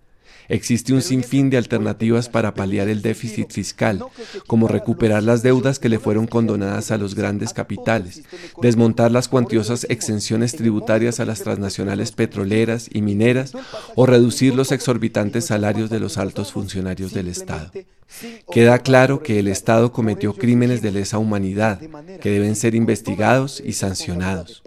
Existe 0.53 0.93
un 0.93 1.01
sinfín 1.01 1.49
de 1.49 1.57
alternativas 1.57 2.29
para 2.29 2.53
paliar 2.53 2.91
el 2.91 3.01
déficit 3.01 3.51
fiscal, 3.51 4.05
como 4.47 4.69
recuperar 4.69 5.23
las 5.23 5.43
deudas 5.43 5.79
que 5.79 5.89
le 5.89 5.99
fueron 5.99 6.27
condonadas 6.27 6.91
a 6.91 6.99
los 6.99 7.15
grandes 7.15 7.55
capitales, 7.55 8.23
desmontar 8.61 9.11
las 9.13 9.29
cuantiosas 9.29 9.87
exenciones 9.89 10.55
tributarias 10.55 11.21
a 11.21 11.25
las 11.25 11.41
transnacionales 11.41 12.13
petroleras 12.13 12.91
y 12.93 13.01
mineras 13.01 13.53
o 13.95 14.05
reducir 14.05 14.55
los 14.55 14.73
exorbitantes 14.73 15.47
salarios 15.47 15.89
de 15.89 16.01
los 16.01 16.19
altos 16.19 16.53
funcionarios 16.53 17.15
del 17.15 17.29
Estado. 17.29 17.71
Queda 18.51 18.79
claro 18.81 19.23
que 19.23 19.39
el 19.39 19.49
Estado 19.49 19.93
cometió 19.93 20.35
crímenes 20.35 20.83
de 20.83 20.93
lesa 20.93 21.19
humanidad 21.19 21.81
que 22.21 22.31
deben 22.31 22.57
ser 22.57 22.75
investigados 22.75 23.63
y 23.65 23.73
sancionados. 23.73 24.63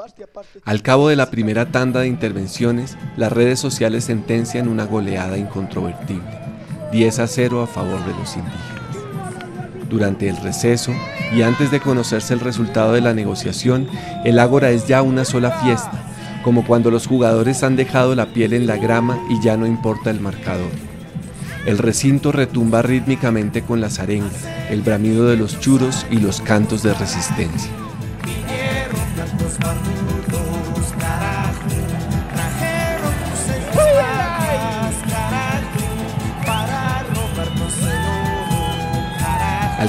Al 0.64 0.82
cabo 0.82 1.10
de 1.10 1.16
la 1.16 1.30
primera 1.30 1.72
tanda 1.72 2.02
de 2.02 2.08
intervenciones, 2.08 2.98
las 3.18 3.32
redes 3.32 3.60
sociales 3.60 4.06
sentencian 4.06 4.68
una 4.68 4.86
goleada 4.86 5.38
incontrovertible, 5.76 6.40
10 6.92 7.20
a 7.20 7.28
0 7.28 7.62
a 7.62 7.68
favor 7.68 8.04
de 8.06 8.14
los 8.14 8.36
indígenas. 8.36 9.90
Durante 9.90 10.28
el 10.30 10.38
receso 10.38 10.94
y 11.34 11.42
antes 11.42 11.72
de 11.72 11.80
conocerse 11.80 12.34
el 12.34 12.40
resultado 12.40 12.94
de 12.94 13.02
la 13.02 13.14
negociación, 13.14 13.88
el 14.24 14.40
ágora 14.40 14.72
es 14.72 14.88
ya 14.88 15.02
una 15.02 15.26
sola 15.26 15.52
fiesta, 15.52 16.04
como 16.44 16.66
cuando 16.66 16.92
los 16.92 17.08
jugadores 17.08 17.64
han 17.64 17.76
dejado 17.76 18.16
la 18.16 18.28
piel 18.28 18.54
en 18.54 18.68
la 18.68 18.78
grama 18.78 19.20
y 19.30 19.42
ya 19.42 19.58
no 19.58 19.66
importa 19.66 20.10
el 20.10 20.20
marcador. 20.20 20.72
El 21.66 21.78
recinto 21.78 22.32
retumba 22.32 22.82
rítmicamente 22.82 23.64
con 23.64 23.82
las 23.82 24.00
arengas, 24.00 24.46
el 24.70 24.82
bramido 24.82 25.28
de 25.28 25.38
los 25.38 25.60
churos 25.60 26.06
y 26.12 26.18
los 26.18 26.42
cantos 26.42 26.84
de 26.84 26.94
resistencia. 26.94 27.72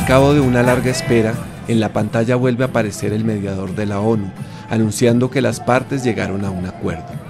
Cabo 0.07 0.35
de 0.35 0.41
una 0.41 0.63
larga 0.63 0.91
espera, 0.91 1.35
en 1.69 1.81
la 1.81 1.93
pantalla 1.93 2.37
vuelve 2.37 2.65
a 2.65 2.69
aparecer 2.69 3.13
el 3.13 3.25
mediador 3.25 3.75
de 3.75 3.87
la 3.87 4.01
ONU, 4.01 4.31
anunciando 4.71 5.31
que 5.31 5.43
las 5.43 5.61
partes 5.61 6.05
llegaron 6.05 6.45
a 6.45 6.51
un 6.51 6.67
acuerdo 6.67 7.27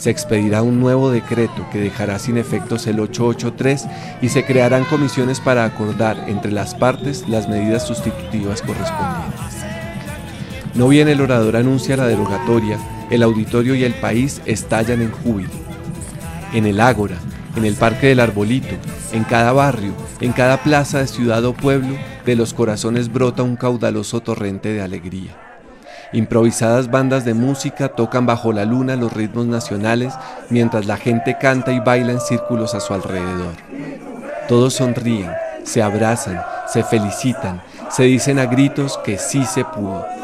se 0.00 0.08
expedirá 0.08 0.62
un 0.62 0.80
nuevo 0.80 1.10
decreto 1.10 1.66
que 1.70 1.78
dejará 1.78 2.18
sin 2.18 2.38
efectos 2.38 2.86
el 2.86 3.00
883 3.00 3.86
y 4.22 4.30
se 4.30 4.46
crearán 4.46 4.84
comisiones 4.84 5.40
para 5.40 5.66
acordar 5.66 6.24
entre 6.26 6.50
las 6.50 6.74
partes 6.74 7.28
las 7.28 7.50
medidas 7.50 7.86
sustitutivas 7.86 8.62
correspondientes. 8.62 9.62
No 10.74 10.88
bien 10.88 11.08
el 11.08 11.20
orador 11.20 11.54
anuncia 11.56 11.98
la 11.98 12.06
derogatoria, 12.06 12.78
el 13.10 13.22
auditorio 13.22 13.74
y 13.74 13.84
el 13.84 13.92
país 13.92 14.40
estallan 14.46 15.02
en 15.02 15.10
júbilo. 15.10 15.50
En 16.54 16.64
el 16.64 16.80
ágora, 16.80 17.16
en 17.54 17.66
el 17.66 17.74
Parque 17.74 18.06
del 18.06 18.20
Arbolito, 18.20 18.76
en 19.12 19.24
cada 19.24 19.52
barrio, 19.52 19.92
en 20.20 20.32
cada 20.32 20.58
plaza 20.58 20.98
de 20.98 21.06
ciudad 21.06 21.44
o 21.44 21.54
pueblo, 21.54 21.96
de 22.24 22.36
los 22.36 22.54
corazones 22.54 23.12
brota 23.12 23.42
un 23.42 23.56
caudaloso 23.56 24.20
torrente 24.20 24.72
de 24.72 24.82
alegría. 24.82 25.36
Improvisadas 26.12 26.90
bandas 26.90 27.24
de 27.24 27.34
música 27.34 27.88
tocan 27.88 28.26
bajo 28.26 28.52
la 28.52 28.64
luna 28.64 28.96
los 28.96 29.12
ritmos 29.12 29.46
nacionales 29.46 30.14
mientras 30.48 30.86
la 30.86 30.96
gente 30.96 31.38
canta 31.38 31.72
y 31.72 31.80
baila 31.80 32.12
en 32.12 32.20
círculos 32.20 32.74
a 32.74 32.80
su 32.80 32.94
alrededor. 32.94 33.54
Todos 34.48 34.74
sonríen, 34.74 35.30
se 35.62 35.82
abrazan, 35.82 36.42
se 36.66 36.82
felicitan, 36.82 37.62
se 37.90 38.04
dicen 38.04 38.40
a 38.40 38.46
gritos 38.46 38.98
que 39.04 39.18
sí 39.18 39.44
se 39.44 39.64
pudo. 39.64 40.19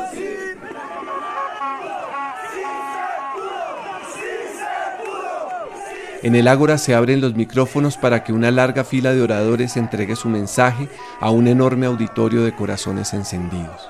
En 6.26 6.34
el 6.34 6.48
ágora 6.48 6.76
se 6.76 6.92
abren 6.92 7.20
los 7.20 7.36
micrófonos 7.36 7.96
para 7.96 8.24
que 8.24 8.32
una 8.32 8.50
larga 8.50 8.82
fila 8.82 9.14
de 9.14 9.22
oradores 9.22 9.76
entregue 9.76 10.16
su 10.16 10.28
mensaje 10.28 10.88
a 11.20 11.30
un 11.30 11.46
enorme 11.46 11.86
auditorio 11.86 12.42
de 12.42 12.52
corazones 12.52 13.14
encendidos. 13.14 13.88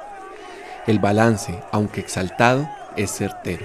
El 0.87 0.99
balance, 0.99 1.59
aunque 1.73 2.00
exaltado, 2.00 2.69
es 2.95 3.11
certero. 3.11 3.64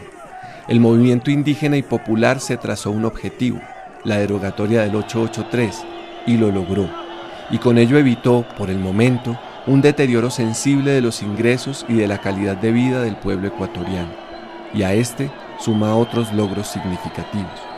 El 0.69 0.79
movimiento 0.79 1.31
indígena 1.31 1.75
y 1.75 1.81
popular 1.81 2.39
se 2.39 2.55
trazó 2.55 2.91
un 2.91 3.03
objetivo, 3.03 3.59
la 4.05 4.19
derogatoria 4.19 4.83
del 4.83 4.95
883, 4.95 5.83
y 6.25 6.37
lo 6.37 6.49
logró. 6.49 6.89
Y 7.49 7.57
con 7.57 7.77
ello 7.77 7.97
evitó, 7.97 8.45
por 8.57 8.69
el 8.69 8.79
momento, 8.79 9.37
un 9.67 9.81
deterioro 9.81 10.29
sensible 10.29 10.91
de 10.91 11.01
los 11.01 11.21
ingresos 11.21 11.85
y 11.89 11.95
de 11.95 12.07
la 12.07 12.19
calidad 12.19 12.55
de 12.55 12.71
vida 12.71 13.01
del 13.01 13.17
pueblo 13.17 13.49
ecuatoriano. 13.49 14.13
Y 14.73 14.83
a 14.83 14.93
este 14.93 15.29
suma 15.59 15.93
otros 15.97 16.31
logros 16.31 16.67
significativos. 16.67 17.70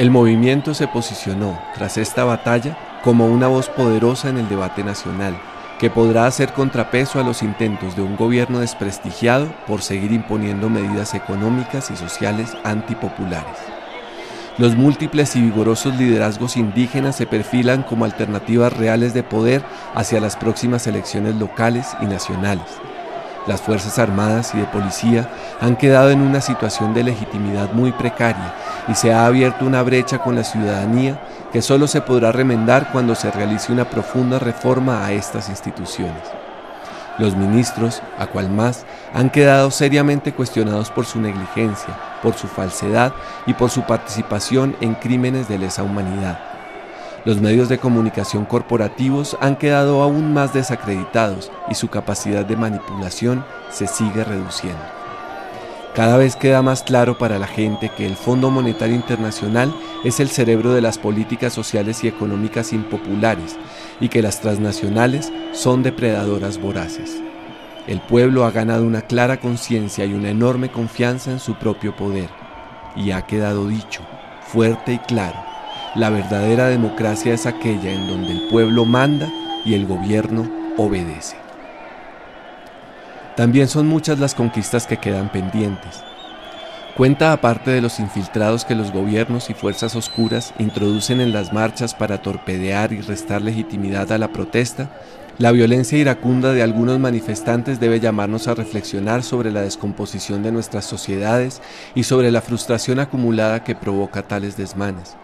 El 0.00 0.10
movimiento 0.10 0.72
se 0.72 0.88
posicionó, 0.88 1.60
tras 1.74 1.98
esta 1.98 2.24
batalla, 2.24 2.74
como 3.04 3.26
una 3.26 3.48
voz 3.48 3.68
poderosa 3.68 4.30
en 4.30 4.38
el 4.38 4.48
debate 4.48 4.82
nacional, 4.82 5.38
que 5.78 5.90
podrá 5.90 6.24
hacer 6.24 6.54
contrapeso 6.54 7.20
a 7.20 7.22
los 7.22 7.42
intentos 7.42 7.96
de 7.96 8.00
un 8.00 8.16
gobierno 8.16 8.60
desprestigiado 8.60 9.52
por 9.66 9.82
seguir 9.82 10.10
imponiendo 10.12 10.70
medidas 10.70 11.12
económicas 11.12 11.90
y 11.90 11.96
sociales 11.96 12.56
antipopulares. 12.64 13.58
Los 14.56 14.74
múltiples 14.74 15.36
y 15.36 15.42
vigorosos 15.42 15.94
liderazgos 15.96 16.56
indígenas 16.56 17.16
se 17.16 17.26
perfilan 17.26 17.82
como 17.82 18.06
alternativas 18.06 18.72
reales 18.72 19.12
de 19.12 19.22
poder 19.22 19.62
hacia 19.94 20.18
las 20.18 20.34
próximas 20.34 20.86
elecciones 20.86 21.34
locales 21.34 21.88
y 22.00 22.06
nacionales. 22.06 22.64
Las 23.46 23.62
Fuerzas 23.62 23.98
Armadas 23.98 24.54
y 24.54 24.58
de 24.58 24.64
Policía 24.64 25.30
han 25.60 25.76
quedado 25.76 26.10
en 26.10 26.20
una 26.20 26.40
situación 26.40 26.92
de 26.92 27.04
legitimidad 27.04 27.72
muy 27.72 27.90
precaria 27.92 28.54
y 28.86 28.94
se 28.94 29.12
ha 29.12 29.26
abierto 29.26 29.64
una 29.64 29.82
brecha 29.82 30.18
con 30.18 30.36
la 30.36 30.44
ciudadanía 30.44 31.20
que 31.52 31.62
solo 31.62 31.86
se 31.86 32.02
podrá 32.02 32.32
remendar 32.32 32.92
cuando 32.92 33.14
se 33.14 33.30
realice 33.30 33.72
una 33.72 33.88
profunda 33.88 34.38
reforma 34.38 35.04
a 35.04 35.12
estas 35.12 35.48
instituciones. 35.48 36.22
Los 37.18 37.34
ministros, 37.34 38.02
a 38.18 38.26
cual 38.26 38.50
más, 38.50 38.84
han 39.14 39.30
quedado 39.30 39.70
seriamente 39.70 40.32
cuestionados 40.32 40.90
por 40.90 41.06
su 41.06 41.20
negligencia, 41.20 41.98
por 42.22 42.34
su 42.34 42.46
falsedad 42.46 43.12
y 43.46 43.54
por 43.54 43.70
su 43.70 43.82
participación 43.82 44.76
en 44.80 44.94
crímenes 44.94 45.48
de 45.48 45.58
lesa 45.58 45.82
humanidad. 45.82 46.49
Los 47.26 47.38
medios 47.40 47.68
de 47.68 47.76
comunicación 47.76 48.46
corporativos 48.46 49.36
han 49.42 49.56
quedado 49.56 50.02
aún 50.02 50.32
más 50.32 50.54
desacreditados 50.54 51.52
y 51.68 51.74
su 51.74 51.88
capacidad 51.88 52.46
de 52.46 52.56
manipulación 52.56 53.44
se 53.70 53.86
sigue 53.86 54.24
reduciendo. 54.24 54.80
Cada 55.94 56.16
vez 56.16 56.34
queda 56.34 56.62
más 56.62 56.82
claro 56.82 57.18
para 57.18 57.38
la 57.38 57.46
gente 57.46 57.90
que 57.90 58.06
el 58.06 58.16
Fondo 58.16 58.50
Monetario 58.50 58.94
Internacional 58.94 59.74
es 60.02 60.18
el 60.18 60.28
cerebro 60.28 60.72
de 60.72 60.80
las 60.80 60.96
políticas 60.96 61.52
sociales 61.52 62.02
y 62.04 62.08
económicas 62.08 62.72
impopulares 62.72 63.56
y 64.00 64.08
que 64.08 64.22
las 64.22 64.40
transnacionales 64.40 65.30
son 65.52 65.82
depredadoras 65.82 66.58
voraces. 66.58 67.20
El 67.86 68.00
pueblo 68.00 68.46
ha 68.46 68.50
ganado 68.50 68.84
una 68.84 69.02
clara 69.02 69.40
conciencia 69.40 70.06
y 70.06 70.14
una 70.14 70.30
enorme 70.30 70.70
confianza 70.70 71.32
en 71.32 71.40
su 71.40 71.56
propio 71.56 71.94
poder. 71.94 72.30
Y 72.96 73.10
ha 73.10 73.22
quedado 73.22 73.66
dicho, 73.66 74.00
fuerte 74.42 74.94
y 74.94 74.98
claro, 74.98 75.49
la 75.94 76.10
verdadera 76.10 76.68
democracia 76.68 77.34
es 77.34 77.46
aquella 77.46 77.92
en 77.92 78.06
donde 78.06 78.32
el 78.32 78.48
pueblo 78.48 78.84
manda 78.84 79.28
y 79.64 79.74
el 79.74 79.86
gobierno 79.86 80.48
obedece. 80.76 81.36
También 83.36 83.68
son 83.68 83.88
muchas 83.88 84.18
las 84.18 84.34
conquistas 84.34 84.86
que 84.86 84.98
quedan 84.98 85.30
pendientes. 85.30 86.04
Cuenta 86.96 87.32
aparte 87.32 87.70
de 87.70 87.80
los 87.80 87.98
infiltrados 87.98 88.64
que 88.64 88.74
los 88.74 88.92
gobiernos 88.92 89.48
y 89.48 89.54
fuerzas 89.54 89.96
oscuras 89.96 90.52
introducen 90.58 91.20
en 91.20 91.32
las 91.32 91.52
marchas 91.52 91.94
para 91.94 92.20
torpedear 92.20 92.92
y 92.92 93.00
restar 93.00 93.42
legitimidad 93.42 94.12
a 94.12 94.18
la 94.18 94.28
protesta, 94.28 94.90
la 95.38 95.52
violencia 95.52 95.96
iracunda 95.96 96.52
de 96.52 96.62
algunos 96.62 96.98
manifestantes 96.98 97.80
debe 97.80 97.98
llamarnos 97.98 98.46
a 98.46 98.54
reflexionar 98.54 99.22
sobre 99.22 99.50
la 99.50 99.62
descomposición 99.62 100.42
de 100.42 100.52
nuestras 100.52 100.84
sociedades 100.84 101.62
y 101.94 102.02
sobre 102.02 102.30
la 102.30 102.42
frustración 102.42 103.00
acumulada 103.00 103.64
que 103.64 103.74
provoca 103.74 104.22
tales 104.22 104.58
desmanes. 104.58 105.16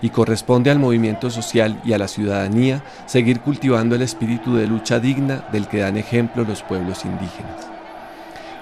Y 0.00 0.10
corresponde 0.10 0.70
al 0.70 0.78
movimiento 0.78 1.30
social 1.30 1.80
y 1.84 1.92
a 1.92 1.98
la 1.98 2.08
ciudadanía 2.08 2.82
seguir 3.06 3.40
cultivando 3.40 3.94
el 3.94 4.02
espíritu 4.02 4.56
de 4.56 4.66
lucha 4.66 4.98
digna 4.98 5.44
del 5.52 5.68
que 5.68 5.78
dan 5.78 5.96
ejemplo 5.96 6.44
los 6.44 6.62
pueblos 6.62 7.04
indígenas. 7.04 7.72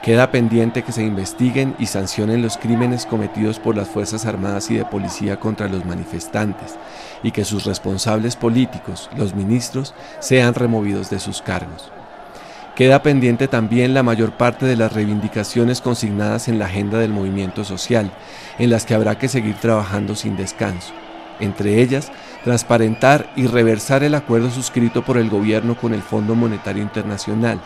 Queda 0.03 0.31
pendiente 0.31 0.83
que 0.83 0.93
se 0.93 1.03
investiguen 1.03 1.75
y 1.79 1.85
sancionen 1.85 2.41
los 2.41 2.57
crímenes 2.57 3.05
cometidos 3.05 3.59
por 3.59 3.77
las 3.77 3.87
Fuerzas 3.87 4.25
Armadas 4.25 4.71
y 4.71 4.77
de 4.77 4.87
Policía 4.87 5.39
contra 5.39 5.69
los 5.69 5.85
manifestantes 5.85 6.79
y 7.23 7.33
que 7.33 7.45
sus 7.45 7.65
responsables 7.65 8.35
políticos, 8.35 9.11
los 9.15 9.35
ministros, 9.35 9.95
sean 10.19 10.55
removidos 10.55 11.11
de 11.11 11.21
sus 11.21 11.43
cargos. 11.43 11.93
Queda 12.75 13.03
pendiente 13.03 13.47
también 13.47 13.93
la 13.93 14.03
mayor 14.03 14.39
parte 14.39 14.65
de 14.65 14.77
las 14.77 14.91
reivindicaciones 14.91 15.83
consignadas 15.83 16.49
en 16.49 16.59
la 16.59 16.65
agenda 16.65 16.99
del 16.99 17.13
movimiento 17.13 17.63
social, 17.63 18.11
en 18.59 18.71
las 18.71 18.87
que 18.87 18.95
habrá 18.95 19.19
que 19.19 19.29
seguir 19.29 19.57
trabajando 19.57 20.15
sin 20.15 20.35
descanso. 20.35 20.95
Entre 21.41 21.81
ellas, 21.81 22.13
transparentar 22.45 23.33
y 23.37 23.47
reversar 23.47 24.03
el 24.03 24.15
acuerdo 24.15 24.51
suscrito 24.51 25.03
por 25.03 25.17
el 25.17 25.31
gobierno 25.31 25.77
con 25.77 25.95
el 25.95 26.03
Fondo 26.03 26.35
Monetario 26.35 26.83
Internacional, 26.83 27.61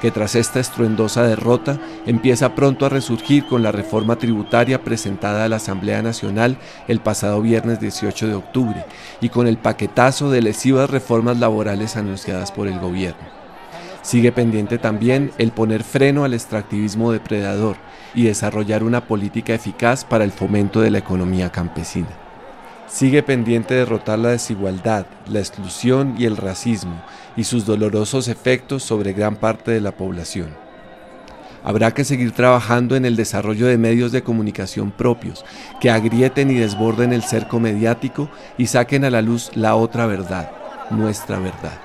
que 0.00 0.10
tras 0.10 0.34
esta 0.34 0.60
estruendosa 0.60 1.24
derrota 1.24 1.78
empieza 2.06 2.54
pronto 2.54 2.86
a 2.86 2.88
resurgir 2.88 3.46
con 3.46 3.62
la 3.62 3.72
reforma 3.72 4.16
tributaria 4.16 4.82
presentada 4.82 5.44
a 5.44 5.48
la 5.48 5.56
Asamblea 5.56 6.02
Nacional 6.02 6.58
el 6.86 7.00
pasado 7.00 7.42
viernes 7.42 7.80
18 7.80 8.28
de 8.28 8.34
octubre 8.34 8.84
y 9.20 9.28
con 9.28 9.46
el 9.46 9.58
paquetazo 9.58 10.30
de 10.30 10.42
lesivas 10.42 10.88
reformas 10.88 11.38
laborales 11.38 11.96
anunciadas 11.96 12.52
por 12.52 12.68
el 12.68 12.78
gobierno. 12.78 13.38
Sigue 14.02 14.32
pendiente 14.32 14.78
también 14.78 15.32
el 15.38 15.50
poner 15.50 15.82
freno 15.82 16.24
al 16.24 16.32
extractivismo 16.32 17.12
depredador 17.12 17.76
y 18.14 18.22
desarrollar 18.22 18.82
una 18.84 19.06
política 19.06 19.52
eficaz 19.54 20.04
para 20.04 20.24
el 20.24 20.32
fomento 20.32 20.80
de 20.80 20.90
la 20.90 20.98
economía 20.98 21.50
campesina. 21.50 22.27
Sigue 22.88 23.22
pendiente 23.22 23.74
derrotar 23.74 24.18
la 24.18 24.30
desigualdad, 24.30 25.04
la 25.28 25.40
exclusión 25.40 26.14
y 26.18 26.24
el 26.24 26.38
racismo 26.38 27.02
y 27.36 27.44
sus 27.44 27.66
dolorosos 27.66 28.28
efectos 28.28 28.82
sobre 28.82 29.12
gran 29.12 29.36
parte 29.36 29.70
de 29.70 29.82
la 29.82 29.92
población. 29.92 30.48
Habrá 31.62 31.92
que 31.92 32.04
seguir 32.04 32.32
trabajando 32.32 32.96
en 32.96 33.04
el 33.04 33.14
desarrollo 33.14 33.66
de 33.66 33.76
medios 33.76 34.10
de 34.10 34.22
comunicación 34.22 34.90
propios, 34.90 35.44
que 35.80 35.90
agrieten 35.90 36.50
y 36.50 36.54
desborden 36.54 37.12
el 37.12 37.22
cerco 37.22 37.60
mediático 37.60 38.30
y 38.56 38.68
saquen 38.68 39.04
a 39.04 39.10
la 39.10 39.20
luz 39.20 39.50
la 39.54 39.76
otra 39.76 40.06
verdad, 40.06 40.50
nuestra 40.90 41.38
verdad. 41.38 41.78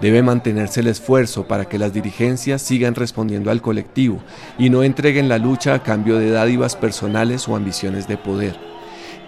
Debe 0.00 0.22
mantenerse 0.22 0.80
el 0.80 0.86
esfuerzo 0.86 1.46
para 1.46 1.66
que 1.66 1.78
las 1.78 1.92
dirigencias 1.92 2.62
sigan 2.62 2.94
respondiendo 2.94 3.50
al 3.50 3.60
colectivo 3.60 4.20
y 4.58 4.70
no 4.70 4.82
entreguen 4.82 5.28
la 5.28 5.38
lucha 5.38 5.74
a 5.74 5.82
cambio 5.82 6.18
de 6.18 6.30
dádivas 6.30 6.74
personales 6.74 7.46
o 7.48 7.54
ambiciones 7.54 8.08
de 8.08 8.16
poder 8.16 8.73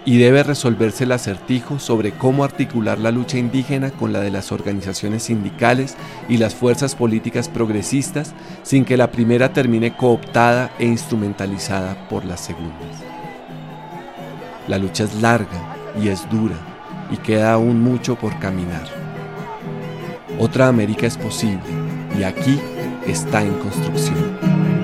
y 0.07 0.19
debe 0.19 0.41
resolverse 0.41 1.03
el 1.03 1.11
acertijo 1.11 1.79
sobre 1.79 2.13
cómo 2.13 2.45
articular 2.45 2.97
la 2.97 3.11
lucha 3.11 3.37
indígena 3.37 3.91
con 3.91 4.13
la 4.13 4.21
de 4.21 4.31
las 4.31 4.53
organizaciones 4.53 5.23
sindicales 5.23 5.97
y 6.29 6.37
las 6.37 6.55
fuerzas 6.55 6.95
políticas 6.95 7.49
progresistas 7.49 8.33
sin 8.63 8.85
que 8.85 8.95
la 8.95 9.11
primera 9.11 9.51
termine 9.51 9.97
cooptada 9.97 10.71
e 10.79 10.85
instrumentalizada 10.85 12.07
por 12.07 12.23
las 12.23 12.39
segundas. 12.39 13.03
La 14.69 14.77
lucha 14.77 15.03
es 15.03 15.13
larga 15.15 15.75
y 16.01 16.07
es 16.07 16.29
dura 16.29 16.55
y 17.11 17.17
queda 17.17 17.51
aún 17.51 17.81
mucho 17.81 18.15
por 18.15 18.39
caminar. 18.39 18.87
Otra 20.39 20.69
América 20.69 21.05
es 21.05 21.17
posible 21.17 21.59
y 22.17 22.23
aquí 22.23 22.57
está 23.05 23.43
en 23.43 23.55
construcción. 23.55 24.76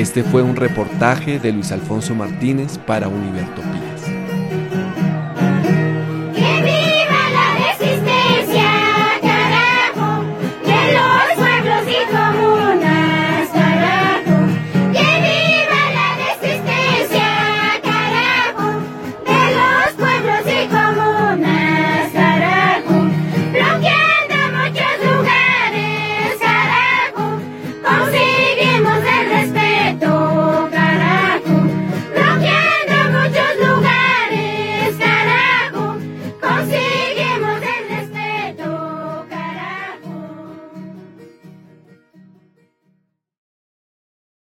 Este 0.00 0.24
fue 0.24 0.42
un 0.42 0.56
reportaje 0.56 1.38
de 1.38 1.52
Luis 1.52 1.72
Alfonso 1.72 2.14
Martínez 2.14 2.78
para 2.78 3.06
Univerto 3.06 3.60